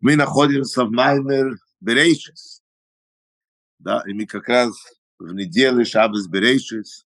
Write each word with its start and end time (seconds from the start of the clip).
Мы 0.00 0.16
находимся 0.16 0.84
в 0.84 0.90
Маймер 0.90 1.58
Берейшис. 1.80 2.62
Да, 3.78 4.02
и 4.06 4.14
мы 4.14 4.26
как 4.26 4.48
раз 4.48 4.74
в 5.18 5.34
неделе 5.34 5.84
Шабас 5.84 6.26
Берейшис 6.26 7.06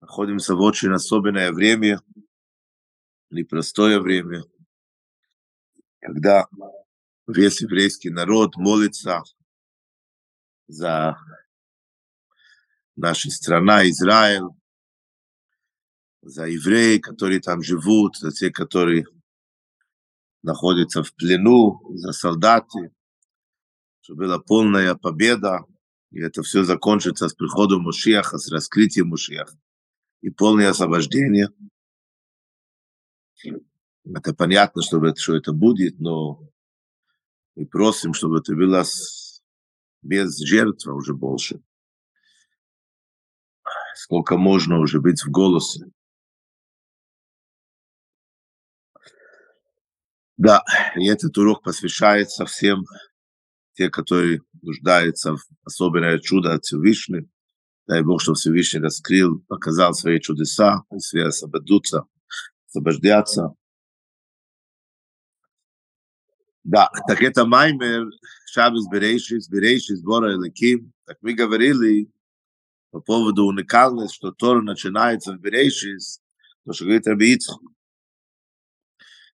находимся 0.00 0.56
в 0.56 0.60
очень 0.60 0.92
особенное 0.92 1.52
время, 1.52 2.00
непростое 3.30 4.00
время, 4.00 4.42
когда 6.00 6.48
весь 7.28 7.60
еврейский 7.60 8.10
народ 8.10 8.56
молится 8.56 9.22
за 10.66 11.16
нашу 12.96 13.30
страну 13.30 13.88
Израиль, 13.88 14.48
за 16.22 16.46
евреи, 16.46 16.98
которые 16.98 17.40
там 17.40 17.62
живут, 17.62 18.16
за 18.16 18.32
те, 18.32 18.50
которые 18.50 19.06
находятся 20.42 21.02
в 21.02 21.14
плену, 21.14 21.80
за 21.94 22.12
солдаты, 22.12 22.92
чтобы 24.00 24.24
была 24.24 24.38
полная 24.38 24.94
победа, 24.94 25.64
и 26.10 26.20
это 26.20 26.42
все 26.42 26.64
закончится 26.64 27.28
с 27.28 27.34
приходом 27.34 27.82
Мушиаха, 27.82 28.38
с 28.38 28.50
раскрытием 28.50 29.08
Мушиаха, 29.08 29.56
и 30.20 30.30
полное 30.30 30.70
освобождение. 30.70 31.48
Это 34.04 34.34
понятно, 34.34 34.82
что 34.82 35.04
это, 35.06 35.20
что 35.20 35.36
это 35.36 35.52
будет, 35.52 36.00
но 36.00 36.48
мы 37.54 37.66
просим, 37.66 38.14
чтобы 38.14 38.38
это 38.38 38.54
было 38.54 38.84
без 40.02 40.38
жертвы 40.38 40.94
уже 40.94 41.14
больше. 41.14 41.62
Сколько 43.94 44.36
можно 44.36 44.80
уже 44.80 45.00
быть 45.00 45.22
в 45.22 45.30
голосе. 45.30 45.86
Да, 50.42 50.64
и 50.96 51.06
этот 51.06 51.38
урок 51.38 51.62
посвящается 51.62 52.46
всем 52.46 52.84
те, 53.74 53.88
которые 53.90 54.40
нуждаются 54.60 55.36
в 55.36 55.42
особенное 55.62 56.18
чудо 56.18 56.52
от 56.52 56.64
Всевышнего. 56.64 57.28
Дай 57.86 58.02
Бог, 58.02 58.20
что 58.20 58.34
Всевышний 58.34 58.80
раскрыл, 58.80 59.38
показал 59.46 59.94
свои 59.94 60.18
чудеса, 60.18 60.82
и 60.90 60.98
все 60.98 61.26
освободятся, 61.26 62.06
освобождятся. 62.66 63.54
Да, 66.64 66.90
так 67.06 67.22
это 67.22 67.46
Маймер, 67.46 68.10
Шабис 68.46 68.88
Берейшис, 68.90 69.48
Берейшис, 69.48 70.02
Бора 70.02 70.34
Элаким. 70.34 70.92
Так 71.06 71.18
мы 71.20 71.34
говорили 71.34 72.10
по 72.90 73.00
поводу 73.00 73.44
уникальности, 73.44 74.16
что 74.16 74.32
Тора 74.32 74.60
начинается 74.60 75.34
в 75.34 75.40
Берейшис, 75.40 76.20
то, 76.64 76.72
что 76.72 76.86
говорит 76.86 77.06
Раби 77.06 77.34
Ицхак 77.34 77.60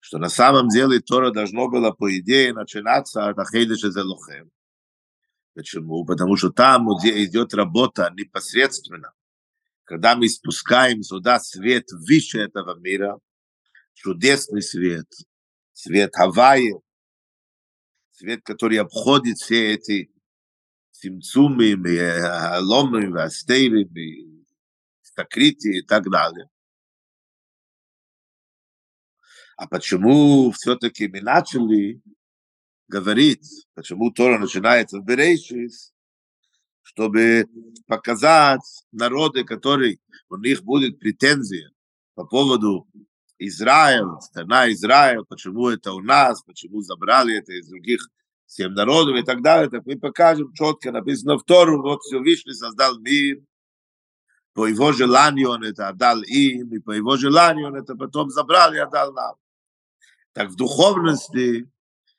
что 0.01 0.19
на 0.19 0.29
самом 0.29 0.69
деле 0.69 1.01
Тора 1.01 1.31
должно 1.31 1.69
было, 1.69 1.91
по 1.91 2.17
идее, 2.19 2.53
начинаться 2.53 3.29
от 3.29 3.39
Ахейдыша 3.39 3.91
Зелухем. 3.91 4.51
Почему? 5.55 6.05
Потому 6.05 6.37
что 6.37 6.51
там, 6.51 6.87
где 6.99 7.25
идет 7.25 7.53
работа 7.53 8.13
непосредственно, 8.17 9.13
когда 9.85 10.15
мы 10.15 10.29
спускаем 10.29 11.03
сюда 11.03 11.41
свет 11.41 11.91
выше 11.91 12.39
этого 12.39 12.79
мира, 12.79 13.19
чудесный 13.95 14.63
свет, 14.63 15.07
свет 15.73 16.15
Хавайи, 16.15 16.75
свет, 18.13 18.43
который 18.45 18.79
обходит 18.79 19.39
все 19.39 19.75
эти 19.75 20.13
симцумы, 20.93 21.75
ломы, 22.61 23.21
астейры, 23.21 23.89
сокрытия 25.03 25.79
и 25.79 25.83
так 25.83 26.09
далее. 26.11 26.49
А 29.59 29.67
почему 29.67 30.53
все-таки 30.53 31.09
мы 31.09 31.21
начали 31.21 32.01
говорить, 32.87 33.67
почему 33.75 34.13
Тора 34.13 34.39
начинается 34.39 35.01
в 35.01 35.05
Берейшис, 35.05 35.93
чтобы 36.83 37.45
показать 37.89 38.63
народы, 38.93 39.43
которые 39.43 39.99
у 40.31 40.37
них 40.37 40.63
будет 40.63 41.01
претензия 41.01 41.73
по 42.15 42.25
поводу 42.25 42.87
Израиля, 43.41 44.21
страна 44.21 44.71
Израиль, 44.71 45.25
почему 45.29 45.71
это 45.71 45.93
у 45.93 46.01
нас, 46.03 46.41
почему 46.45 46.81
забрали 46.81 47.37
это 47.37 47.53
из 47.53 47.67
других 47.67 48.09
семь 48.47 48.75
народов 48.75 49.17
и 49.17 49.25
так 49.25 49.43
далее, 49.43 49.69
так 49.69 49.85
мы 49.85 49.99
покажем 49.99 50.53
четко, 50.55 50.93
написано 50.93 51.37
в 51.37 51.43
Тору, 51.43 51.83
вот 51.83 52.03
Всевышний 52.03 52.55
создал 52.55 53.01
мир, 53.01 53.41
по 54.53 54.67
его 54.67 54.93
желанию 54.93 55.51
он 55.51 55.65
это 55.65 55.89
отдал 55.89 56.23
им, 56.23 56.73
и 56.73 56.79
по 56.79 56.93
его 56.93 57.17
желанию 57.17 57.67
он 57.67 57.75
это 57.75 57.97
потом 57.97 58.31
забрал 58.31 58.73
и 58.73 58.79
отдал 58.79 59.13
нам. 59.13 59.35
Так 60.39 60.51
в 60.51 60.55
духовности 60.55 61.69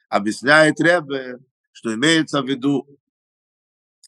объясняет 0.10 0.82
Ребе, 0.82 1.38
что 1.72 1.96
имеется 1.96 2.42
в 2.42 2.50
виду, 2.50 2.86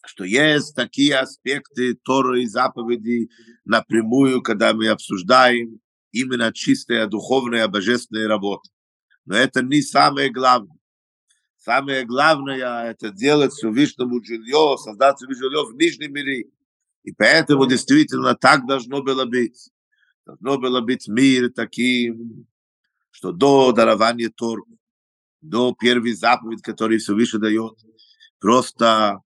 что 0.05 0.25
есть 0.25 0.75
такие 0.75 1.17
аспекты 1.17 1.95
Торы 1.95 2.43
и 2.43 2.45
заповеди 2.45 3.29
напрямую, 3.63 4.41
когда 4.41 4.73
мы 4.73 4.89
обсуждаем 4.89 5.79
именно 6.11 6.51
чистая 6.51 7.07
духовная 7.07 7.69
божественная 7.69 8.27
работа. 8.27 8.69
Но 9.23 9.37
это 9.37 9.61
не 9.63 9.81
самое 9.81 10.29
главное. 10.29 10.77
Самое 11.55 12.03
главное– 12.03 12.83
это 12.91 13.11
делать 13.11 13.53
Всевышнему 13.53 14.21
жилье, 14.21 14.75
создать 14.77 15.19
Всевышнему 15.19 15.51
жилье 15.51 15.63
в 15.63 15.73
нижнем 15.75 16.11
мире. 16.11 16.49
И 17.03 17.13
поэтому 17.13 17.65
действительно 17.65 18.35
так 18.35 18.67
должно 18.67 19.01
было 19.01 19.23
быть. 19.23 19.71
Должно 20.25 20.57
было 20.57 20.81
быть 20.81 21.07
мир 21.07 21.49
таким, 21.49 22.45
что 23.11 23.31
до 23.31 23.71
дарования 23.71 24.29
Тор, 24.29 24.63
до 25.41 25.73
первой 25.73 26.13
заповеди, 26.13 26.61
который 26.61 26.97
Всевышний 26.97 27.39
дает, 27.39 27.79
просто 28.39 29.19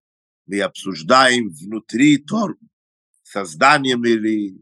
мы 0.46 0.62
обсуждаем 0.62 1.50
внутри 1.50 2.18
Тор 2.18 2.58
создание 3.22 3.96
мира, 3.96 4.58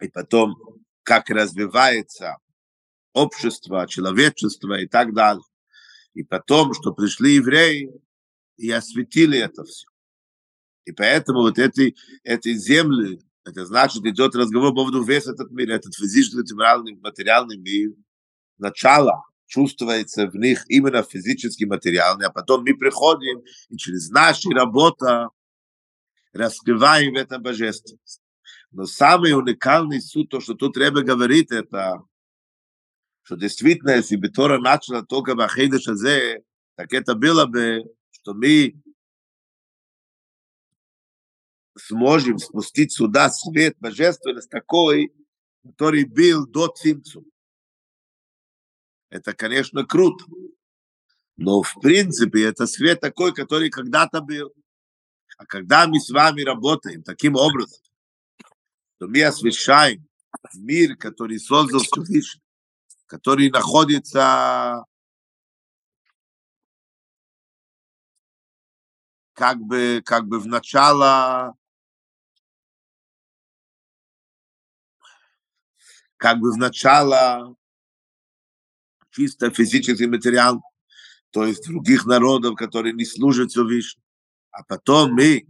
и 0.00 0.08
потом, 0.08 0.56
как 1.02 1.28
развивается 1.30 2.38
общество, 3.12 3.86
человечество 3.86 4.80
и 4.80 4.86
так 4.86 5.14
далее. 5.14 5.44
И 6.14 6.22
потом, 6.22 6.74
что 6.74 6.92
пришли 6.92 7.34
евреи 7.34 7.90
и 8.56 8.70
осветили 8.70 9.38
это 9.38 9.64
все. 9.64 9.86
И 10.84 10.92
поэтому 10.92 11.40
вот 11.40 11.58
эти, 11.58 11.94
эти 12.24 12.54
земли, 12.54 13.20
это 13.44 13.66
значит, 13.66 14.04
идет 14.04 14.34
разговор 14.34 14.70
по 14.70 14.76
поводу 14.76 15.02
весь 15.02 15.26
этот 15.26 15.50
мир, 15.50 15.70
этот 15.70 15.94
физический, 15.94 16.54
материальный, 16.54 16.96
материальный 16.96 17.56
мир. 17.56 17.92
Начало 18.58 19.22
чувствуется 19.46 20.26
в 20.26 20.36
них 20.36 20.64
именно 20.68 21.02
физически 21.02 21.64
материальный, 21.64 22.26
а 22.26 22.30
потом 22.30 22.62
мы 22.62 22.76
приходим 22.76 23.42
и 23.68 23.76
через 23.76 24.10
нашу 24.10 24.50
работу 24.50 25.32
раскрываем 26.32 27.16
это 27.16 27.38
божественность. 27.38 28.20
Но 28.70 28.86
самый 28.86 29.32
уникальный 29.32 30.00
суд, 30.00 30.28
то, 30.28 30.40
что 30.40 30.54
тут 30.54 30.76
Ребе 30.76 31.02
говорит, 31.02 31.50
это, 31.50 32.04
что 33.22 33.36
действительно, 33.36 33.96
если 33.96 34.16
бы 34.16 34.28
Тора 34.28 34.58
начала 34.58 35.02
только 35.02 35.34
в 35.34 35.40
Ахейдыше, 35.40 35.94
так 36.76 36.92
это 36.92 37.14
было 37.16 37.46
бы, 37.46 37.82
что 38.12 38.34
мы 38.34 38.74
сможем 41.80 42.38
спустить 42.38 42.92
сюда 42.92 43.30
свет 43.30 43.76
божественность 43.78 44.50
такой, 44.50 45.12
который 45.64 46.04
был 46.04 46.46
до 46.46 46.68
Цимцу. 46.68 47.24
Это, 49.10 49.32
конечно, 49.32 49.84
круто. 49.84 50.24
Но, 51.36 51.62
в 51.62 51.74
принципе, 51.80 52.44
это 52.44 52.66
свет 52.66 53.00
такой, 53.00 53.34
который 53.34 53.70
когда-то 53.70 54.20
был. 54.20 54.52
А 55.36 55.46
когда 55.46 55.86
мы 55.86 55.98
с 55.98 56.10
вами 56.10 56.42
работаем 56.42 57.02
таким 57.02 57.34
образом, 57.34 57.82
то 58.98 59.08
мы 59.08 59.22
освещаем 59.22 60.06
мир, 60.54 60.96
который 60.96 61.38
создал 61.38 61.80
Всевышний, 61.80 62.42
который 63.06 63.50
находится 63.50 64.84
как 69.32 69.58
бы, 69.58 70.02
как 70.04 70.26
бы 70.26 70.38
в 70.38 70.46
начало 70.46 71.56
как 76.20 76.38
бы 76.38 76.52
в 76.52 76.58
начало 76.58 77.56
чисто 79.10 79.50
физический 79.50 80.06
материал, 80.06 80.62
то 81.30 81.46
есть 81.46 81.66
других 81.66 82.04
народов, 82.04 82.56
которые 82.56 82.92
не 82.92 83.06
служат 83.06 83.50
Всевышнему. 83.50 84.04
А 84.50 84.62
потом 84.64 85.14
мы 85.14 85.46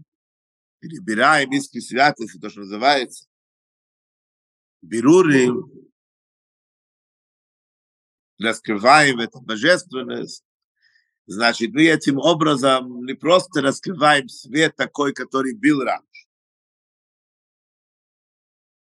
перебираем 0.79 1.51
иски 1.51 1.81
святости, 1.81 2.39
то, 2.39 2.51
что 2.51 2.61
называется, 2.61 3.27
берурим, 4.81 5.67
раскрываем 8.39 9.19
эту 9.19 9.41
божественность, 9.41 10.45
значит, 11.27 11.73
мы 11.73 11.89
этим 11.89 12.19
образом 12.19 13.05
не 13.05 13.15
просто 13.15 13.61
раскрываем 13.61 14.29
свет 14.29 14.77
такой, 14.77 15.15
который 15.15 15.57
был 15.57 15.83
раньше, 15.83 16.29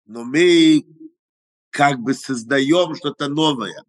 но 0.05 0.23
мы 0.23 0.85
как 1.69 1.99
бы 1.99 2.13
создаем 2.13 2.95
что-то 2.95 3.27
новое. 3.27 3.83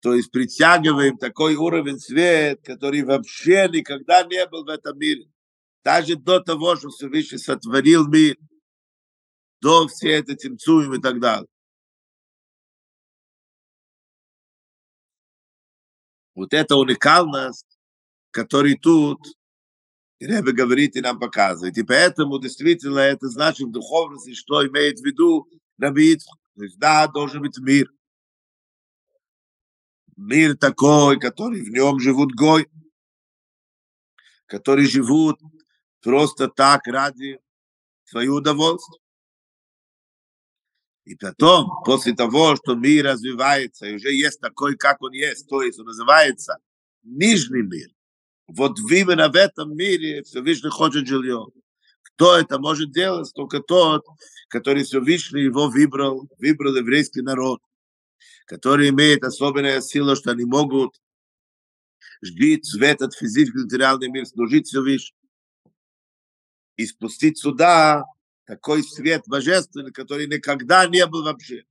То 0.00 0.14
есть 0.14 0.30
притягиваем 0.30 1.16
такой 1.16 1.54
уровень 1.54 1.98
свет, 1.98 2.60
который 2.64 3.02
вообще 3.02 3.68
никогда 3.72 4.24
не 4.24 4.44
был 4.46 4.64
в 4.64 4.68
этом 4.68 4.98
мире. 4.98 5.26
Даже 5.84 6.16
до 6.16 6.40
того, 6.40 6.76
что 6.76 6.90
Всевышний 6.90 7.38
сотворил 7.38 8.08
мир, 8.08 8.36
до 9.60 9.86
все 9.86 10.10
это 10.10 10.34
тимцуем 10.34 10.94
и 10.94 11.00
так 11.00 11.20
далее. 11.20 11.46
Вот 16.34 16.52
эта 16.52 16.76
уникальность, 16.76 17.78
который 18.30 18.76
тут 18.76 19.20
Ребе 20.18 20.52
говорит 20.52 20.96
и 20.96 21.00
нам 21.00 21.18
показывает. 21.18 21.76
И 21.78 21.82
поэтому 21.82 22.38
действительно 22.38 23.00
это 23.00 23.28
значит 23.28 23.68
в 23.68 23.72
духовности, 23.72 24.34
что 24.34 24.66
имеет 24.66 25.00
в 25.00 25.04
виду 25.04 25.48
Раби 25.78 26.18
То 26.56 26.64
есть 26.64 26.78
да, 26.78 27.06
должен 27.08 27.42
быть 27.42 27.58
мир. 27.58 27.90
Мир 30.16 30.56
такой, 30.56 31.18
который 31.18 31.62
в 31.62 31.70
нем 31.70 31.98
живут 31.98 32.32
гой, 32.34 32.68
которые 34.46 34.86
живут 34.86 35.40
просто 36.00 36.48
так 36.48 36.86
ради 36.86 37.40
своего 38.04 38.36
удовольствия. 38.36 38.98
И 41.04 41.16
потом, 41.16 41.82
после 41.84 42.14
того, 42.14 42.54
что 42.56 42.74
мир 42.74 43.06
развивается, 43.06 43.86
и 43.86 43.94
уже 43.94 44.12
есть 44.12 44.40
такой, 44.40 44.76
как 44.76 45.02
он 45.02 45.12
есть, 45.12 45.48
то 45.48 45.62
есть 45.62 45.78
он 45.80 45.86
называется 45.86 46.58
нижний 47.02 47.62
мир. 47.62 47.88
Вот 48.46 48.78
именно 48.90 49.28
в 49.28 49.34
этом 49.34 49.74
мире 49.74 50.22
Всевышний 50.22 50.70
хочет 50.70 51.06
жилье. 51.08 51.46
Кто 52.02 52.36
это 52.36 52.58
может 52.58 52.92
делать? 52.92 53.32
Только 53.34 53.60
тот, 53.60 54.04
который 54.52 54.84
Всевышний 54.84 55.44
его 55.44 55.70
выбрал, 55.70 56.28
выбрал 56.38 56.76
еврейский 56.76 57.22
народ, 57.22 57.62
который 58.44 58.90
имеет 58.90 59.24
особенная 59.24 59.80
сила, 59.80 60.14
что 60.14 60.32
они 60.32 60.44
могут 60.44 61.00
жить 62.20 62.70
в 62.70 62.82
этот 62.82 63.14
физический 63.14 63.64
материальный 63.64 64.08
мир, 64.10 64.26
служить 64.26 64.66
Всевышнему 64.66 65.18
и 66.76 66.84
спустить 66.84 67.38
сюда 67.38 68.04
такой 68.44 68.82
свет 68.82 69.22
божественный, 69.26 69.90
который 69.90 70.26
никогда 70.26 70.86
не 70.86 71.06
был 71.06 71.24
вообще. 71.24 71.64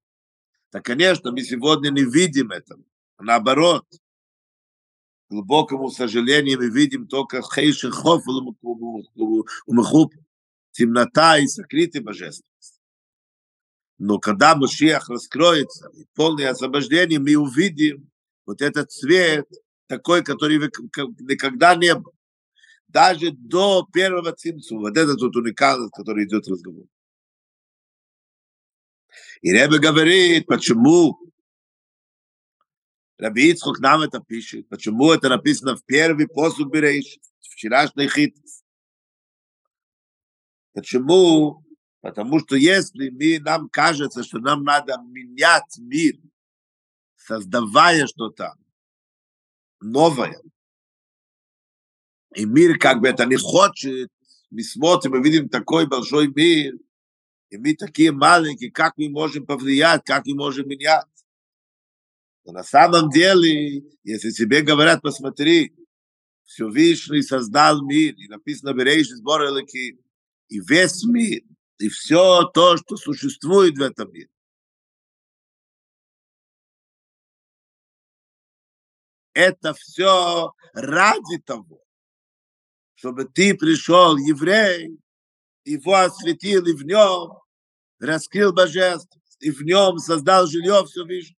Так, 0.72 0.84
конечно, 0.84 1.32
мы 1.32 1.44
сегодня 1.44 1.92
не 1.92 2.04
видим 2.04 2.50
этого. 2.50 2.84
Наоборот, 3.20 3.86
глубокому 5.30 5.92
сожалению, 5.92 6.58
мы 6.58 6.72
видим 6.72 7.08
только 7.08 7.44
хейшихов 7.44 8.24
умахуб, 9.68 10.16
темнота 10.72 11.38
и 11.38 11.46
сокрытие 11.46 12.02
божественности. 12.02 12.51
Но 14.04 14.18
когда 14.18 14.56
Машиах 14.56 15.10
раскроется, 15.10 15.92
и 15.94 16.08
полное 16.16 16.50
освобождение, 16.50 17.20
мы 17.20 17.36
увидим 17.36 18.10
вот 18.48 18.64
этот 18.64 18.92
цвет, 18.92 19.48
такой, 19.86 20.24
который 20.24 20.58
никогда 20.58 21.76
не 21.76 21.94
был 21.94 22.12
даже 22.88 23.30
до 23.30 23.88
первого 23.94 24.32
цимцу. 24.32 24.80
Вот 24.80 24.98
это 24.98 25.14
тут 25.14 25.36
уникальность, 25.36 25.94
который 25.94 26.26
идет 26.26 26.48
разговор. 26.48 26.88
И 29.44 29.52
Ребе 29.52 29.78
говорит, 29.78 30.48
почему 30.48 31.20
Раби 33.20 33.52
Ицхок 33.52 33.80
нам 33.82 34.02
это 34.02 34.20
пишет, 34.20 34.68
почему 34.68 35.12
это 35.12 35.30
написано 35.30 35.76
в 35.76 35.86
первый 35.86 36.28
посуд 36.28 36.72
Берейш, 36.72 37.20
вчерашний 37.40 38.08
хитрость. 38.08 38.66
Почему? 40.74 41.64
Потому 42.02 42.40
что 42.40 42.56
если 42.56 43.10
мы, 43.10 43.40
нам 43.40 43.70
кажется, 43.70 44.24
что 44.24 44.40
нам 44.40 44.64
надо 44.64 44.98
менять 45.08 45.78
мир, 45.78 46.16
создавая 47.16 48.08
что-то 48.08 48.56
новое, 49.80 50.42
и 52.36 52.46
мир 52.46 52.80
как 52.80 53.02
бы 53.02 53.08
это 53.08 53.26
не 53.26 53.36
хочет, 53.36 54.10
мы 54.50 54.64
смотрим, 54.64 55.12
мы 55.12 55.22
видим 55.22 55.48
такой 55.48 55.86
большой 55.86 56.28
мир, 56.28 56.74
и 57.52 57.58
мы 57.58 57.76
такие 57.76 58.12
маленькие, 58.12 58.72
как 58.72 58.98
мы 58.98 59.10
можем 59.10 59.46
повлиять, 59.46 60.04
как 60.04 60.26
мы 60.26 60.34
можем 60.34 60.68
менять. 60.68 61.06
Но 62.46 62.54
на 62.54 62.64
самом 62.64 63.12
деле, 63.12 63.84
если 64.04 64.32
тебе 64.32 64.62
говорят, 64.62 65.04
посмотри, 65.04 65.76
Всевышний 66.46 67.22
создал 67.22 67.84
мир, 67.84 68.16
и 68.16 68.28
написано 68.28 68.74
Берейший 68.74 69.18
сбор 69.18 69.46
Элоки, 69.46 70.00
и 70.48 70.60
весь 70.60 71.04
мир, 71.04 71.44
и 71.82 71.90
все 71.90 72.44
то, 72.54 72.78
что 72.78 72.96
существует 72.96 73.78
в 73.78 73.82
этом 73.82 74.12
мире. 74.12 74.30
Это 79.34 79.74
все 79.74 80.54
ради 80.74 81.40
того, 81.40 81.82
чтобы 82.96 83.26
ты 83.26 83.56
пришел, 83.56 84.18
еврей, 84.18 85.00
его 85.64 85.96
осветил, 85.96 86.66
и 86.66 86.74
в 86.74 86.84
нем 86.84 87.40
раскрыл 88.00 88.54
божественность, 88.54 89.38
и 89.42 89.52
в 89.52 89.62
нем 89.62 89.98
создал 89.98 90.48
жилье 90.48 90.84
все 90.86 91.04
Всевышний. 91.06 91.38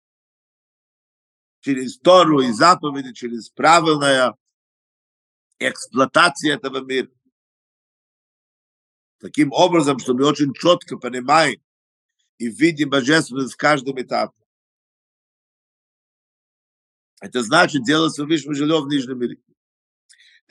Через 1.61 1.99
Тору 1.99 2.41
и 2.41 2.51
заповеди, 2.51 3.13
через 3.13 3.51
правильная 3.51 4.37
эксплуатация 5.61 6.55
этого 6.55 6.81
мира. 6.81 7.09
Таким 9.23 9.53
образом, 9.53 9.99
что 9.99 10.13
мы 10.13 10.27
очень 10.27 10.53
четко 10.53 10.99
понимаем 10.99 11.63
и 12.37 12.49
видим 12.49 12.91
божественность 12.91 13.55
в 13.55 13.57
каждом 13.57 13.99
этапе. 13.99 14.37
Это 17.21 17.43
значит 17.43 17.85
делать 17.85 18.13
Всевышнему 18.13 18.55
жилье 18.55 18.83
в 18.83 18.89
нижнем 18.89 19.19
мире 19.19 19.39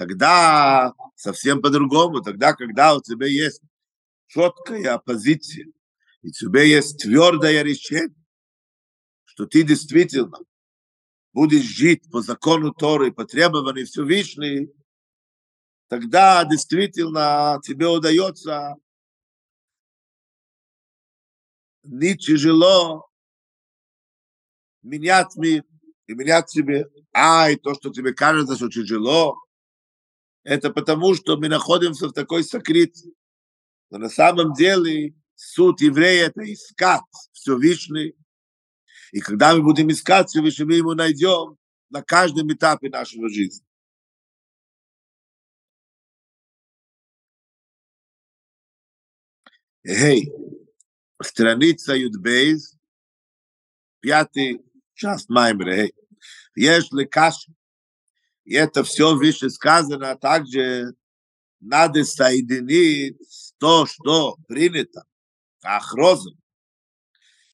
тогда 0.01 0.95
совсем 1.15 1.61
по-другому, 1.61 2.21
тогда, 2.21 2.53
когда 2.53 2.95
у 2.95 3.01
тебя 3.01 3.27
есть 3.27 3.61
четкая 4.25 4.97
позиция, 4.97 5.67
и 6.23 6.29
у 6.29 6.31
тебя 6.31 6.63
есть 6.63 7.03
твердое 7.03 7.61
решение, 7.61 8.15
что 9.25 9.45
ты 9.45 9.61
действительно 9.61 10.39
будешь 11.33 11.65
жить 11.65 12.09
по 12.09 12.23
закону 12.23 12.73
Торы, 12.73 13.11
по 13.11 13.25
требованию 13.25 13.85
Всевышней, 13.85 14.73
тогда 15.91 16.45
действительно 16.45 17.59
тебе 17.65 17.85
удается 17.85 18.77
не 21.83 22.15
тяжело 22.15 23.09
менять 24.83 25.35
мир 25.35 25.65
и 26.07 26.13
менять 26.13 26.49
себе. 26.49 26.87
А, 27.11 27.51
и 27.51 27.57
то, 27.57 27.73
что 27.73 27.89
тебе 27.89 28.13
кажется, 28.13 28.55
что 28.55 28.69
тяжело, 28.69 29.35
это 30.43 30.69
потому, 30.69 31.13
что 31.13 31.35
мы 31.35 31.49
находимся 31.49 32.07
в 32.07 32.13
такой 32.13 32.45
сокрытии. 32.45 33.13
Но 33.89 33.97
на 33.97 34.07
самом 34.07 34.53
деле 34.53 35.13
суд 35.35 35.81
еврея– 35.81 36.27
это 36.27 36.41
искать 36.53 37.01
Всевышний. 37.33 38.15
И 39.11 39.19
когда 39.19 39.53
мы 39.53 39.61
будем 39.61 39.91
искать 39.91 40.29
Всевышний, 40.29 40.63
мы 40.63 40.75
его 40.75 40.95
найдем 40.95 41.57
на 41.89 42.01
каждом 42.01 42.49
этапе 42.53 42.89
нашего 42.89 43.27
жизни. 43.27 43.65
Эй, 49.84 50.32
страница 51.22 51.94
Юдбейз, 51.94 52.76
пятый 54.00 54.60
час 54.94 55.28
Маймера, 55.28 55.74
эй. 55.74 55.94
Если 56.54 57.04
каша 57.04 57.52
и 58.46 58.54
это 58.54 58.84
все 58.84 59.14
выше 59.16 59.50
сказано, 59.50 60.12
а 60.12 60.16
также 60.16 60.94
надо 61.60 62.04
соединить 62.04 63.18
то, 63.58 63.86
что 63.86 64.36
принято, 64.46 65.04
ахрозом. 65.62 66.34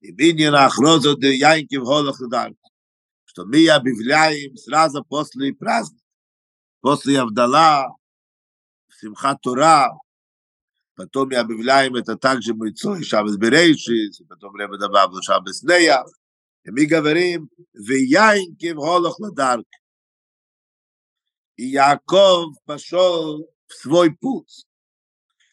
И 0.01 0.13
биньян 0.13 0.55
ахроза 0.55 1.17
де 1.17 1.35
яйки 1.35 1.77
в 1.77 1.85
голах 1.85 2.21
что 3.25 3.47
мы 3.47 3.67
объявляем 3.69 4.57
сразу 4.57 5.03
после 5.03 5.55
праздника, 5.55 6.05
после 6.81 7.19
Авдала, 7.19 7.97
Симхат 9.01 9.41
Тура, 9.41 9.89
потом 10.97 11.29
мы 11.29 11.37
объявляем 11.37 11.95
это 11.97 12.17
также 12.17 12.55
Мойцой 12.55 13.03
Шабас 13.05 13.37
Берейшис, 13.37 14.23
потом 14.29 14.57
Ребе 14.57 14.79
добавил 14.79 15.21
Шабас 15.23 15.63
Нея, 15.63 16.05
и 16.65 16.71
мы 16.71 16.87
говорим, 16.87 17.49
в 17.73 17.91
яйки 17.91 18.73
в 18.73 18.77
голах 18.77 19.19
ладарки. 19.19 19.79
и 21.57 21.67
Яков 21.67 22.55
пошел 22.65 23.49
в 23.67 23.73
свой 23.75 24.15
путь. 24.15 24.67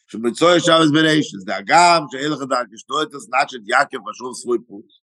Что 0.06 0.18
мы 0.18 0.32
цой 0.32 0.60
шавес 0.60 0.90
берейшис, 0.90 1.44
да 1.44 1.62
гам, 1.62 2.08
что 2.08 2.18
элах 2.18 2.48
дарки, 2.48 2.76
что 2.76 3.00
это 3.00 3.20
значит, 3.20 3.62
Яков 3.62 4.02
пошел 4.02 4.32
в 4.32 4.38
свой 4.38 4.60
путь. 4.60 5.02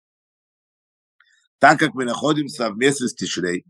Так 1.59 1.79
как 1.79 1.93
мы 1.93 2.05
находимся 2.05 2.69
вместе 2.69 3.07
с 3.07 3.13
Тишрей, 3.13 3.65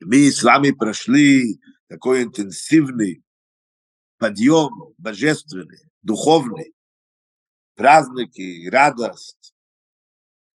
мы 0.00 0.30
с 0.30 0.42
вами 0.42 0.70
прошли 0.70 1.60
такой 1.88 2.22
интенсивный 2.22 3.24
подъем 4.19 4.93
божественный, 4.97 5.79
духовный, 6.03 6.75
праздники, 7.75 8.67
радость, 8.67 9.55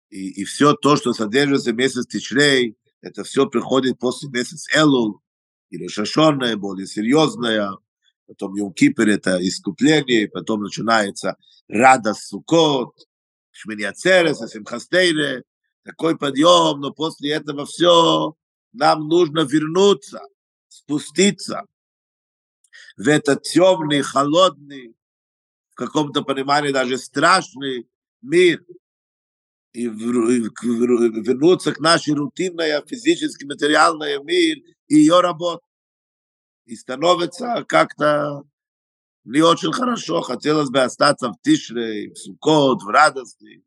и, 0.09 0.41
и 0.41 0.43
все 0.43 0.73
то, 0.73 0.95
что 0.95 1.13
содержится 1.13 1.71
в 1.71 1.75
месяц 1.75 2.05
Тишрей, 2.05 2.75
это 3.01 3.23
все 3.23 3.47
приходит 3.47 3.97
после 3.97 4.29
месяца 4.29 4.69
Элул, 4.77 5.21
или 5.69 5.87
Шашонная, 5.87 6.55
более 6.55 6.85
серьезная, 6.85 7.71
потом 8.27 8.55
Йом 8.55 8.73
Кипр 8.73 9.07
это 9.07 9.39
искупление, 9.41 10.29
потом 10.29 10.61
начинается 10.61 11.35
радость 11.67 12.27
Сукот, 12.27 12.93
Шминиацерес, 13.51 14.37
Симхастейре, 14.51 15.43
такой 15.83 16.17
подъем, 16.17 16.79
но 16.79 16.91
после 16.91 17.31
этого 17.31 17.65
все, 17.65 18.35
нам 18.73 19.07
нужно 19.07 19.41
вернуться, 19.41 20.21
спуститься 20.67 21.63
в 22.97 23.07
этот 23.07 23.43
темный, 23.43 24.01
холодный, 24.01 24.95
в 25.71 25.75
каком-то 25.75 26.21
понимании 26.23 26.71
даже 26.71 26.97
страшный 26.97 27.87
мир, 28.21 28.63
и 29.73 29.87
вернуться 29.87 31.73
к 31.73 31.79
нашей 31.79 32.13
рутинной, 32.13 32.79
физически 32.87 33.43
материальной 33.45 34.23
мир 34.23 34.57
и 34.87 34.95
ее 34.95 35.19
работе. 35.19 35.65
И 36.65 36.75
становится 36.75 37.65
как-то 37.67 38.43
не 39.25 39.41
очень 39.41 39.73
хорошо. 39.73 40.21
Хотелось 40.21 40.69
бы 40.69 40.81
остаться 40.81 41.29
в 41.29 41.41
Тишре, 41.41 42.11
в 42.11 42.17
Сукот, 42.17 42.83
в 42.83 42.87
радости, 42.87 43.63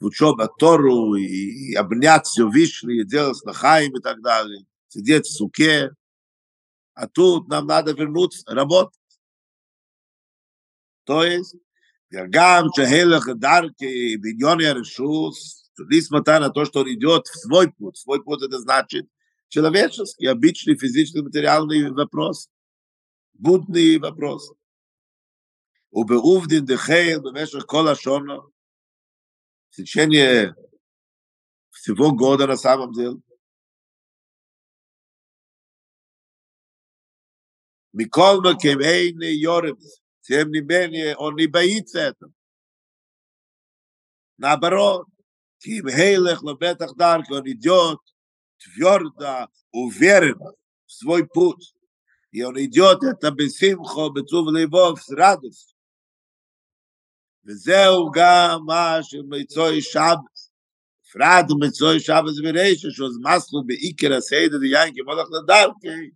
в 0.00 0.06
учебе 0.06 0.48
Тору, 0.58 1.14
и, 1.14 1.24
и 1.24 1.74
обнять 1.74 2.26
все 2.26 2.48
Вишни, 2.48 3.02
делать 3.04 3.44
Нахаим 3.44 3.96
и 3.96 4.00
так 4.00 4.22
далее. 4.22 4.64
Сидеть 4.88 5.26
в 5.26 5.32
Суке. 5.32 5.90
А 6.97 7.07
тут 7.07 7.47
нам 7.47 7.65
надо 7.65 7.93
вернуться, 7.93 8.43
работать. 8.53 8.99
То 11.05 11.23
есть, 11.23 11.55
גם 12.11 12.65
שהלך 12.75 13.29
דרכי 13.39 14.17
בעניון 14.17 14.61
הרשוס, 14.61 15.71
несмотря 15.89 16.39
на 16.39 16.49
то, 16.49 16.65
что 16.65 16.81
он 16.81 16.93
идет 16.93 17.27
в 17.27 17.35
свой 17.39 17.71
путь, 17.71 17.97
свой 17.97 18.23
путь 18.23 18.43
это 18.43 18.59
значит 18.59 19.07
человеческий, 19.47 20.27
обычный 20.27 20.77
физический, 20.77 21.21
материальный 21.21 21.91
вопрос, 21.91 22.49
будный 23.33 23.97
вопрос. 23.99 24.53
ובעובדין 25.95 26.65
דחייל 26.65 27.19
במשך 27.19 27.63
כל 27.67 27.87
השונה, 27.87 28.39
в 29.69 29.75
течение 29.75 30.55
всего 31.71 32.11
года 32.11 32.47
на 32.47 32.57
самом 32.57 32.93
деле. 32.93 33.17
מכל 37.98 38.36
מקום 38.40 38.82
אין 38.82 39.16
יורם, 39.42 39.74
שהם 40.22 40.50
ניבן 40.50 40.90
או 41.14 41.30
ניבאית 41.30 41.88
סתם. 41.88 42.26
נעברות, 44.38 45.06
כי 45.60 45.78
אם 45.78 45.88
הילך 45.88 46.44
לבטח 46.44 46.92
דרכו 46.96 47.40
נדיוט, 47.44 47.98
תביורדה 48.58 49.44
וברם, 49.74 50.38
סבוי 50.88 51.22
פוץ. 51.34 51.72
יון 52.32 52.56
אידיוט 52.56 52.98
אתה 53.10 53.30
בשמחו, 53.30 54.12
בטוב 54.12 54.48
ליבו, 54.54 54.96
סרדוס. 54.96 55.74
וזהו 57.46 58.10
גם 58.14 58.58
מה 58.66 58.98
שמצוי 59.02 59.82
שבס. 59.82 60.50
פראד 61.12 61.46
מצוי 61.60 62.00
שבס 62.00 62.40
בראש, 62.42 62.86
שוז 62.96 63.18
מסלו 63.18 63.64
בעיקר 63.66 64.14
הסיידה 64.14 64.58
דיין, 64.58 64.94
כמודך 64.94 65.28
לדרכי, 65.30 66.10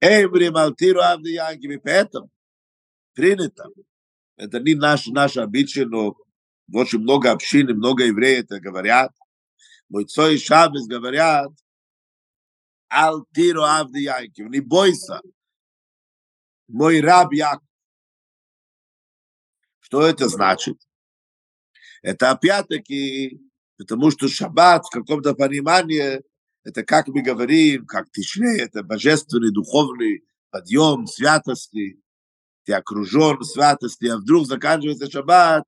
Эйбри 0.00 0.50
Малтиру 0.50 1.00
Авди 1.00 1.32
Янкиви. 1.32 1.76
Поэтому 1.76 2.30
принято. 3.14 3.68
Это 4.36 4.60
не 4.60 4.74
наш, 4.74 5.06
наш 5.06 5.36
обычай, 5.36 5.84
но 5.84 6.14
очень 6.72 7.00
много 7.00 7.32
общин, 7.32 7.74
много 7.76 8.04
евреев 8.04 8.44
это 8.44 8.60
говорят. 8.60 9.12
мой 9.88 10.04
цой 10.04 10.38
Шабес 10.38 10.86
говорят, 10.86 11.52
Алтиру 12.88 13.62
Авди 13.62 14.02
Янкив, 14.02 14.48
не 14.48 14.60
бойся, 14.60 15.20
мой 16.68 17.00
раб 17.00 17.32
Яков. 17.32 17.66
Что 19.80 20.06
это 20.06 20.28
значит? 20.28 20.76
Это 22.02 22.30
опять-таки, 22.30 23.40
потому 23.78 24.10
что 24.10 24.28
шаббат 24.28 24.84
в 24.84 24.90
каком-то 24.90 25.34
понимании 25.34 26.22
это 26.66 26.82
как 26.82 27.06
мы 27.06 27.22
говорим, 27.22 27.86
как 27.86 28.10
тишне, 28.10 28.58
это 28.58 28.82
божественный, 28.82 29.52
духовный 29.52 30.24
подъем, 30.50 31.06
святости, 31.06 32.02
ты 32.64 32.72
окружен 32.72 33.40
святости, 33.44 34.06
а 34.06 34.16
вдруг 34.16 34.48
заканчивается 34.48 35.08
шаббат, 35.08 35.62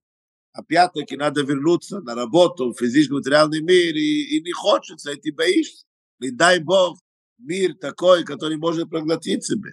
опять-таки 0.52 1.16
надо 1.16 1.42
вернуться 1.42 2.00
на 2.00 2.16
работу, 2.16 2.72
в 2.72 2.78
физический 2.80 3.14
материальный 3.14 3.60
мир, 3.60 3.94
и, 3.94 4.38
и 4.38 4.42
не 4.42 4.50
хочется, 4.50 5.12
и 5.12 5.20
ты 5.20 5.32
боишься. 5.32 5.84
Не 6.18 6.32
дай 6.32 6.58
Бог, 6.58 6.98
мир 7.38 7.76
такой, 7.76 8.24
который 8.24 8.56
может 8.56 8.90
проглотить 8.90 9.44
себя. 9.44 9.70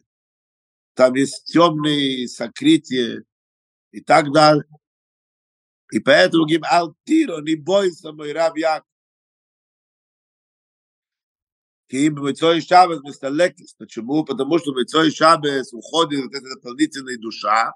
Там 0.93 1.15
есть 1.15 1.45
темные 1.45 2.27
сокрытия 2.27 3.23
и 3.91 3.99
так 3.99 4.31
далее. 4.31 4.65
И 5.91 5.97
поэтому 5.97 6.43
говорим, 6.43 6.65
Алтиро, 6.69 7.41
не 7.41 7.55
бойся, 7.55 8.11
мой 8.11 8.31
раб 8.31 8.55
Яков. 8.57 8.94
כי 11.88 12.06
אם 12.06 12.14
במצוי 12.14 12.60
שבס 12.60 12.98
מסתלקס, 13.04 13.74
почему? 13.78 14.24
потому 14.24 14.58
что 14.58 14.72
במצוי 14.72 15.10
שבס 15.10 15.72
уходит 15.72 16.20
вот 16.24 16.34
эта 16.34 16.54
дополнительная 16.54 17.18
душа, 17.18 17.72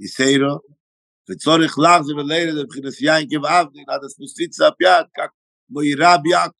Исейро, 0.00 0.58
וצורך 1.30 1.78
לחזור 1.78 2.18
ולילד 2.18 2.64
מבחינת 2.64 3.00
יין 3.00 3.28
כבעבדי, 3.30 3.84
надо 3.86 4.08
спуститься 4.08 4.68
опять, 4.68 5.06
как 5.12 5.32
мой 5.68 5.94
раб 5.94 6.24
Яков. 6.26 6.56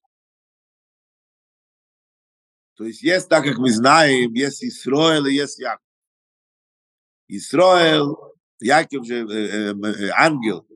То 2.74 2.84
есть 2.84 3.02
есть, 3.02 3.28
так 3.28 3.44
как 3.44 3.58
мы 3.58 3.70
знаем, 3.72 4.32
есть 4.32 4.64
Исроэл 4.64 5.26
и 5.26 5.34
есть 5.34 5.58
Яков. 5.58 5.86
Исроэл, 7.28 8.16
Яков 8.60 9.06
же 9.06 9.26
э, 9.26 9.74
э, 9.74 10.10
ангел. 10.16 10.66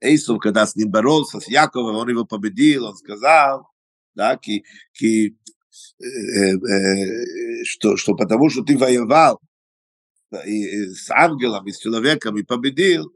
Эйсов, 0.00 0.38
когда 0.40 0.66
с 0.66 0.76
ним 0.76 0.90
боролся, 0.90 1.40
с 1.40 1.48
Яковом, 1.48 1.96
он 1.96 2.08
его 2.08 2.24
победил, 2.24 2.86
он 2.86 2.96
сказал, 2.96 3.68
да, 4.15 4.37
ки, 4.37 4.63
ки, 4.93 5.37
э, 5.99 6.05
э, 6.05 7.63
что, 7.65 7.97
что 7.97 8.15
потому 8.15 8.49
что 8.49 8.63
ты 8.63 8.77
воевал 8.77 9.39
и, 10.45 10.65
и 10.65 10.89
с 10.93 11.09
ангелом, 11.11 11.67
и 11.67 11.71
с 11.71 11.79
человеком, 11.79 12.37
и 12.37 12.43
победил, 12.43 13.13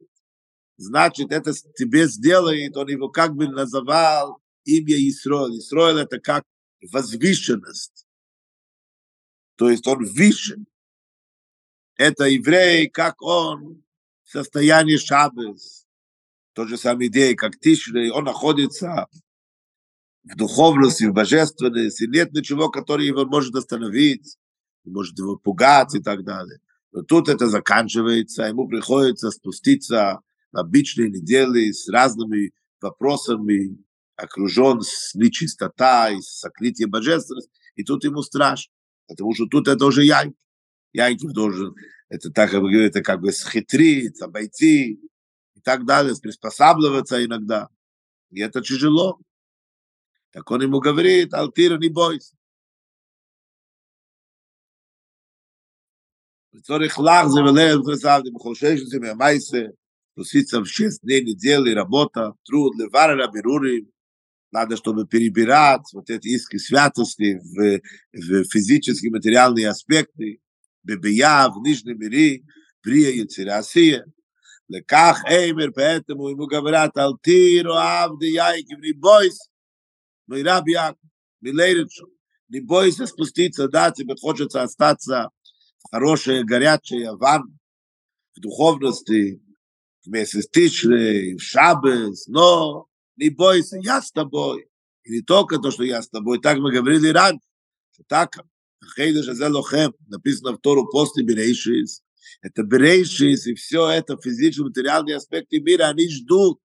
значит, 0.78 1.32
это 1.32 1.54
тебе 1.76 2.08
сделает, 2.08 2.78
он 2.78 2.88
его 2.88 3.10
как 3.10 3.36
бы 3.36 3.48
называл 3.48 4.42
имя 4.66 4.96
Исроил. 5.10 5.58
Исроил 5.58 5.98
это 5.98 6.20
как 6.20 6.44
возвышенность. 6.92 8.06
То 9.56 9.70
есть 9.70 9.88
он 9.88 10.06
выше. 10.06 10.58
Это 11.96 12.26
еврей, 12.26 12.90
как 12.90 13.22
он 13.24 13.84
в 14.24 14.30
состоянии 14.30 14.98
шабес. 14.98 15.88
Тот 16.54 16.70
же 16.70 16.78
самый 16.78 17.08
идея, 17.08 17.36
как 17.36 17.60
Тишрей, 17.60 18.12
он 18.12 18.26
находится 18.26 19.08
в 20.32 20.36
духовности, 20.36 21.06
в 21.06 21.14
божественности, 21.14 22.06
нет 22.06 22.34
ничего, 22.34 22.70
которое 22.70 23.08
его 23.08 23.26
может 23.26 23.56
остановить, 23.56 24.38
может 24.86 25.18
его 25.18 25.38
пугать 25.38 25.96
и 25.96 26.00
так 26.02 26.24
далее. 26.24 26.60
Но 26.92 27.02
тут 27.04 27.30
это 27.30 27.48
заканчивается, 27.48 28.44
ему 28.44 28.68
приходится 28.68 29.32
спуститься 29.32 30.20
на 30.52 30.62
обычные 30.62 31.10
недели 31.10 31.72
с 31.72 31.88
разными 31.90 32.52
вопросами, 32.82 33.78
окружен 34.16 34.82
с 34.82 35.14
нечистота 35.16 36.10
и 36.10 36.22
сокрытие 36.22 36.88
божественности, 36.88 37.52
и 37.76 37.84
тут 37.84 38.04
ему 38.04 38.22
страшно, 38.22 38.74
потому 39.08 39.34
что 39.34 39.46
тут 39.46 39.68
это 39.68 39.86
уже 39.86 40.04
Янкив. 40.04 40.38
Янкив 40.94 41.32
должен, 41.32 41.76
это 42.10 42.32
так 42.32 42.52
как 42.52 42.62
вы 42.62 42.72
говорите, 42.72 43.02
как 43.02 43.22
бы 43.22 43.32
схитрить, 43.32 44.22
обойти 44.22 44.94
и 45.56 45.60
так 45.64 45.86
далее, 45.86 46.16
приспосабливаться 46.22 47.24
иногда. 47.24 47.70
И 48.32 48.42
это 48.42 48.62
тяжело. 48.62 49.20
Так 50.31 50.51
он 50.51 50.63
ему 50.63 50.81
говорит, 50.81 51.35
Алтира, 51.35 51.79
не 51.79 51.89
бойся. 51.89 52.35
וצורך 56.55 56.99
לחזור 56.99 57.45
ולב 57.45 57.81
חסבתי 57.93 58.31
בכל 58.35 58.55
שש 58.55 58.83
עשרה 58.83 59.01
מהמייסה, 59.01 59.63
נוסיצה 60.17 60.61
в 60.61 60.67
шесть 60.67 61.03
дней 61.03 61.25
недели 61.25 61.73
работа, 61.73 62.33
труд, 62.45 62.75
левара 62.79 63.27
בירורים, 63.29 63.87
надо, 64.53 64.77
чтобы 64.77 65.07
перебирать 65.07 65.91
вот 65.95 66.11
эти 66.11 66.29
иски 66.29 66.59
святости 66.59 67.41
в, 67.43 67.81
в 68.13 68.45
физические, 68.45 69.11
материальные 69.11 69.71
аспекты, 69.71 70.41
бебия, 70.83 71.49
в 71.49 71.63
нижнем 71.63 71.99
мире, 71.99 72.43
брия 72.85 73.11
яцерасия. 73.11 74.05
לכך 74.69 75.23
אימר, 75.27 75.71
поэтому 75.75 76.29
ему 76.29 76.47
говорят, 76.47 76.97
алтиро 76.97 78.05
авди 78.05 78.27
яйкив, 78.27 78.79
не 78.79 78.93
Бойся, 80.28 80.44
мой 80.44 80.44
раб 80.44 80.68
Яков, 80.68 81.10
милейричу, 81.42 82.08
не 82.50 82.60
бойся 82.60 83.08
спуститься, 83.08 83.68
да, 83.68 83.92
тебе 83.92 84.16
хочется 84.20 84.64
остаться 84.64 85.30
в 85.80 85.90
хорошей, 85.92 86.44
горячей 86.44 87.08
ванне, 87.18 87.58
в 88.36 88.40
духовности, 88.40 89.42
вместе 90.06 90.42
с 90.42 90.50
Тишрей, 90.50 91.36
в 91.36 91.42
Шабес, 91.42 92.28
но 92.28 92.88
не 93.16 93.30
бойся, 93.30 93.78
я 93.78 94.02
с 94.02 94.12
тобой. 94.12 94.68
И 95.04 95.12
не 95.12 95.22
только 95.22 95.58
то, 95.58 95.72
что 95.72 95.84
я 95.84 96.02
с 96.02 96.10
тобой, 96.10 96.40
так 96.40 96.58
мы 96.58 96.72
говорили 96.72 97.10
раньше, 97.10 97.46
что 97.94 98.04
так, 98.08 98.38
Хейдеш 98.96 99.28
Азе 99.28 99.48
Лохем, 99.48 99.94
написано 100.08 100.54
в 100.54 100.60
Тору 100.60 100.88
после 100.88 101.24
Берейшис, 101.24 102.04
это 102.42 102.64
Берейшис, 102.64 103.48
и 103.48 103.56
все 103.56 103.90
это 103.90 104.18
физические, 104.18 104.68
материальные 104.68 105.16
аспекты 105.18 105.60
мира, 105.60 105.86
они 105.86 106.10
ждут, 106.10 106.60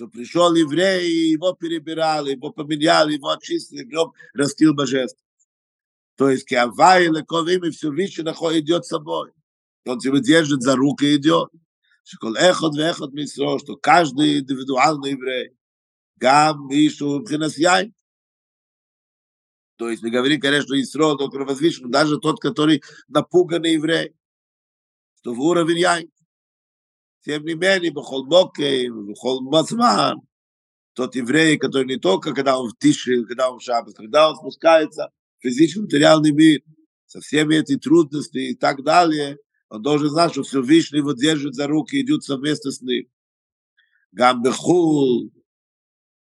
что 0.00 0.08
пришел 0.08 0.54
еврей, 0.54 1.08
и 1.08 1.30
его 1.30 1.52
перебирали, 1.54 2.32
его 2.32 2.50
поменяли, 2.50 3.14
его 3.14 3.30
очистили, 3.30 3.82
гроб 3.82 4.14
растил 4.34 4.74
божество. 4.74 5.24
То 6.16 6.30
есть 6.30 6.46
Киавай 6.46 7.06
или 7.06 7.22
Ковим, 7.22 7.64
и 7.64 7.70
все 7.70 7.90
выше 7.90 8.22
идет 8.22 8.84
с 8.84 8.88
собой. 8.88 9.32
Он 9.84 9.98
тебя 9.98 10.18
держит 10.18 10.62
за 10.62 10.76
руку 10.76 11.04
и 11.04 11.16
идет. 11.16 11.50
שכל 12.06 12.34
אחד 12.38 12.78
ואחד 12.78 13.12
מישראל, 13.12 13.58
что 13.58 13.76
каждый 13.76 14.38
индивидуальный 14.38 15.10
еврей, 15.10 15.50
гам 16.16 16.68
Ишу 16.70 17.20
Бхинас 17.20 17.58
Яй. 17.58 17.92
То 19.76 19.90
есть 19.90 20.02
мы 20.04 20.10
говорим, 20.10 20.40
конечно, 20.40 20.80
Исрол, 20.80 21.18
но 21.18 21.28
возвышен, 21.28 21.90
даже 21.90 22.18
тот, 22.18 22.40
который 22.40 22.82
напуганный 23.08 23.72
еврей, 23.72 24.14
что 25.18 25.34
в 25.34 25.40
уровень 25.40 25.80
Яй. 25.80 26.10
тем 27.23 27.45
не 27.45 27.53
менее, 27.53 27.91
бахол 27.91 28.25
бокей, 28.25 28.89
бахол 28.89 29.41
мацман, 29.41 30.21
тот 30.93 31.15
еврей, 31.15 31.57
который 31.57 31.87
не 31.87 31.97
только 31.97 32.33
когда 32.33 32.59
он 32.59 32.69
в 32.69 32.77
тиши, 32.77 33.23
когда 33.25 33.51
он 33.51 33.59
в 33.59 33.63
шаббат, 33.63 33.95
когда 33.95 34.29
он 34.29 34.35
спускается 34.35 35.09
в 35.39 35.43
физический 35.43 35.81
материальный 35.81 36.31
мир, 36.31 36.61
со 37.05 37.19
всеми 37.19 37.55
этими 37.55 37.77
трудностями 37.77 38.51
и 38.51 38.55
так 38.55 38.83
далее, 38.83 39.37
он 39.69 39.81
должен 39.81 40.09
знать, 40.09 40.31
что 40.31 40.43
Всевышний 40.43 40.99
его 40.99 41.13
держит 41.13 41.55
за 41.55 41.67
руки 41.67 41.97
и 41.97 42.01
идет 42.01 42.23
совместно 42.23 42.71
с 42.71 42.81
ним. 42.81 43.05
Гамбехул, 44.11 45.31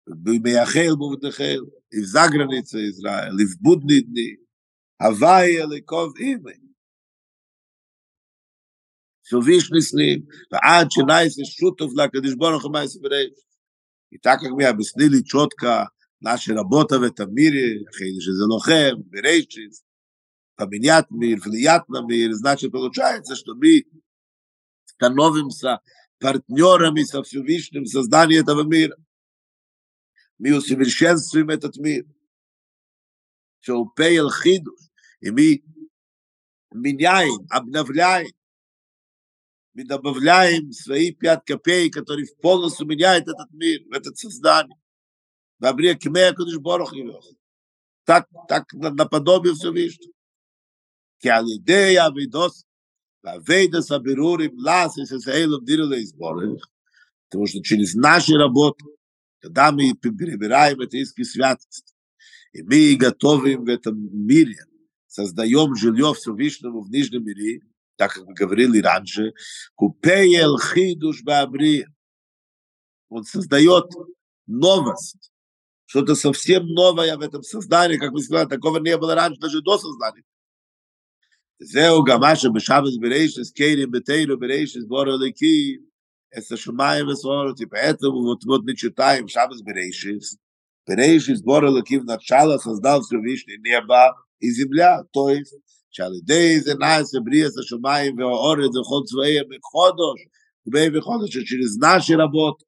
Бимеяхел, 0.07 0.97
Бувдехел, 0.97 1.71
и 1.91 2.00
за 2.00 2.29
границей 2.29 2.91
Израиля, 2.91 3.41
и 3.41 3.47
в 3.47 3.61
будные 3.61 4.03
дни, 4.03 4.38
Авайя, 4.99 5.67
Ликов, 5.67 6.19
имя. 6.19 6.55
so 9.28 9.45
wie 9.45 9.56
ich 9.56 9.71
nicht 9.71 9.92
nehm, 9.92 10.28
da 10.50 10.59
ad 10.62 10.88
sche 10.92 11.04
nice 11.04 11.42
shoot 11.59 11.80
of 11.80 11.92
like 11.95 12.12
this 12.12 12.37
born 12.37 12.54
of 12.54 12.62
my 12.71 12.87
spirit. 12.87 13.35
I 14.12 14.18
tak 14.23 14.45
ek 14.45 14.54
mir 14.54 14.73
besnil 14.73 15.11
li 15.11 15.23
chotka, 15.23 15.88
na 16.21 16.37
she 16.37 16.52
rabota 16.52 17.00
ve 17.02 17.11
tamir, 17.11 17.54
khay 17.97 18.12
ze 18.23 18.33
ze 18.38 18.47
lochem, 18.47 19.02
bereshis. 19.11 19.83
Pa 20.56 20.64
binyat 20.64 21.11
mir, 21.11 21.38
vliyat 21.38 21.85
na 21.88 22.06
mir, 22.06 22.30
znachit 22.38 22.71
polochayetsya, 22.71 23.35
chto 23.35 23.59
mi 23.59 23.83
stanovim 24.95 25.50
sa 25.50 25.78
partnyorami 26.23 27.04
sa 27.04 27.18
vsyuvishnim 27.21 27.85
sazdaniy 27.85 28.38
etogo 28.38 28.64
mira. 28.64 28.95
Mi 30.38 30.54
мы 39.76 39.85
добавляем 39.85 40.73
свои 40.73 41.12
пять 41.12 41.45
копеек, 41.45 41.92
которые 41.92 42.26
полностью 42.40 42.87
меняют 42.87 43.28
этот 43.28 43.50
мир, 43.52 43.83
этот 43.92 44.16
создание. 44.16 44.76
Бабрия 45.59 45.95
Кимея 45.95 46.33
Кудыш 46.33 46.56
Борух 46.59 46.95
Так, 48.04 48.26
так 48.49 48.73
наподобие 48.73 49.52
все 49.52 49.71
видишь. 49.71 49.99
Киалидея 51.18 52.11
Видос, 52.11 52.64
Вавейда 53.23 53.83
Сабирурим, 53.83 54.59
Лас, 54.59 54.97
Исесаэлом, 54.97 55.62
Дириле 55.64 56.02
Изборых. 56.04 56.71
Потому 57.28 57.47
что 57.47 57.62
через 57.62 57.95
наши 57.95 58.35
работы, 58.35 58.83
когда 59.40 59.73
мы 59.73 59.92
перебираем 59.92 60.80
это 60.80 60.97
иски 60.97 61.23
святости, 61.23 61.92
и 62.52 62.62
мы 62.62 62.97
готовим 62.97 63.64
в 63.64 63.68
этом 63.68 63.99
мире, 64.26 64.56
создаем 65.06 65.75
жилье 65.75 66.14
Всевышнему 66.14 66.80
в 66.80 66.90
Нижнем 66.90 67.24
мире, 67.24 67.61
так 67.97 68.13
как 68.13 68.26
мы 68.26 68.34
говорили 68.34 68.80
раньше, 68.82 69.34
купеел 69.76 70.58
хидуш 70.58 71.24
бабри, 71.24 71.86
он 73.10 73.24
создает 73.24 73.86
новость, 74.47 75.32
что-то 75.86 76.15
совсем 76.15 76.65
новое 76.67 77.15
в 77.17 77.21
этом 77.21 77.43
создании, 77.43 77.97
как 77.97 78.12
мы 78.12 78.21
сказали, 78.21 78.47
такого 78.47 78.80
не 78.80 78.97
было 78.97 79.15
раньше, 79.15 79.39
даже 79.39 79.62
до 79.62 79.78
создания. 79.78 80.24
זהו 81.63 82.04
גם 82.04 82.19
מה 82.19 82.36
שבשבת 82.36 83.00
ברישס, 83.02 83.52
קיירים 83.52 83.91
בתירו 83.91 84.38
ברישס, 84.38 84.84
בור 84.88 85.10
הליקי, 85.10 85.78
את 86.38 86.52
השמיים 86.52 87.08
וסורות, 87.08 87.62
יפעטו 87.62 88.08
ובוטבות 88.08 88.62
נצ'ותיים, 88.65 89.28
שבת 89.28 89.62
ברישס, 89.63 90.38
ברישס 90.88 91.41
בור 91.41 91.65
הליקי 91.65 91.97
ונצ'לה 91.97 92.58
סזדל 92.58 92.97
סרווישני 93.02 93.54
נרבה, 93.63 94.06
היא 94.41 94.52
זמלה, 94.54 94.97
טויף, 95.13 95.47
שעל 95.95 96.15
ידי 96.15 96.60
זה 96.60 96.74
נעש 96.76 97.15
בריאס 97.24 97.58
השמיים 97.58 98.17
והאורץ 98.17 98.76
וכל 98.76 99.02
צבאי 99.06 99.38
מחודש, 99.50 100.19
ובי 100.67 100.97
וחודש 100.97 101.38
אשר 101.38 101.56
נזנה 101.60 102.02
שרבות, 102.02 102.63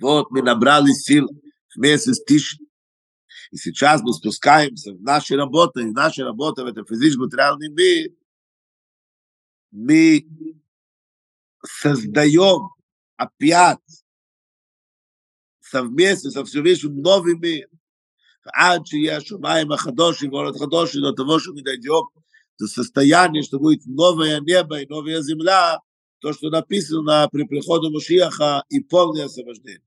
вот 0.00 0.30
мы 0.30 0.42
набрали 0.42 0.92
сил 0.92 1.26
вместе 1.74 2.12
с 2.12 2.22
Тишин, 2.24 2.66
И 3.50 3.56
сейчас 3.56 4.02
мы 4.02 4.12
спускаемся 4.12 4.92
в 4.92 5.00
наши 5.00 5.36
работы, 5.36 5.82
и 5.82 5.90
наша 5.90 6.24
работа 6.24 6.64
в 6.64 6.66
этом 6.66 6.84
физическом 6.86 7.24
материальном 7.24 7.74
мире, 7.74 8.14
мы 9.70 10.26
создаем 11.64 12.70
опять 13.16 14.04
совместно 15.60 16.30
со 16.30 16.44
Всевышним 16.44 17.00
новый 17.00 17.36
мир. 17.36 17.68
עד 18.54 18.86
שיהיה 18.86 19.16
השמיים 19.16 19.72
החדושים 19.72 20.32
ואורות 20.32 20.56
חדושים, 20.56 21.02
לא 21.02 21.12
תבוא 21.16 21.38
שום 21.38 21.56
מדי 21.56 21.76
דיוק, 21.76 22.18
זה 22.58 22.66
состояние, 22.66 23.42
что 23.42 23.58
будет 23.58 23.86
новое 23.86 24.40
небо 24.40 24.80
и 24.80 24.86
новая 24.88 25.20
земля, 25.20 25.78
то, 26.20 26.32
что 26.32 26.50
написано 26.50 27.28
при 27.30 27.44
приходе 27.44 27.88
Машиаха 27.88 28.64
и 28.68 28.80
полное 28.80 29.26
освобождение. 29.26 29.82